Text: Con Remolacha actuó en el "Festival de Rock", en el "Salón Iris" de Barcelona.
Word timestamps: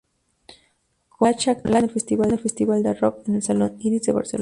Con 1.09 1.19
Remolacha 1.27 1.51
actuó 1.51 1.75
en 1.77 2.33
el 2.33 2.39
"Festival 2.39 2.81
de 2.81 2.95
Rock", 2.95 3.27
en 3.29 3.35
el 3.35 3.43
"Salón 3.43 3.75
Iris" 3.81 4.01
de 4.01 4.13
Barcelona. 4.13 4.39